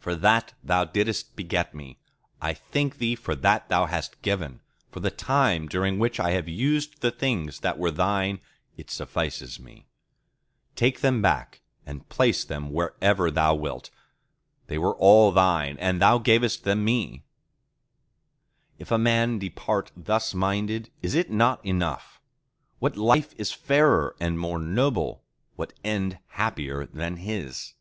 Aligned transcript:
For 0.00 0.16
that 0.16 0.54
Thou 0.64 0.84
didst 0.84 1.36
beget 1.36 1.76
me, 1.76 2.00
I 2.42 2.54
thank 2.54 2.98
Thee 2.98 3.14
for 3.14 3.36
that 3.36 3.68
Thou 3.68 3.86
hast 3.86 4.20
given: 4.20 4.62
for 4.90 4.98
the 4.98 5.12
time 5.12 5.68
during 5.68 5.96
which 6.00 6.18
I 6.18 6.32
have 6.32 6.48
used 6.48 7.02
the 7.02 7.12
things 7.12 7.60
that 7.60 7.78
were 7.78 7.92
Thine, 7.92 8.40
it 8.76 8.90
suffices 8.90 9.60
me. 9.60 9.86
Take 10.74 11.02
them 11.02 11.22
back 11.22 11.60
and 11.86 12.08
place 12.08 12.42
them 12.44 12.72
wherever 12.72 13.30
Thou 13.30 13.54
wilt! 13.54 13.90
They 14.66 14.76
were 14.76 14.96
all 14.96 15.30
Thine, 15.30 15.76
and 15.78 16.02
Thou 16.02 16.18
gavest 16.18 16.64
them 16.64 16.84
me."—If 16.84 18.90
a 18.90 18.98
man 18.98 19.38
depart 19.38 19.92
thus 19.96 20.34
minded, 20.34 20.90
is 21.00 21.14
it 21.14 21.30
not 21.30 21.64
enough? 21.64 22.20
What 22.80 22.96
life 22.96 23.34
is 23.36 23.52
fairer 23.52 24.16
and 24.18 24.36
more 24.36 24.58
noble, 24.58 25.22
what 25.54 25.74
end 25.84 26.18
happier 26.30 26.86
than 26.86 27.18
his? 27.18 27.74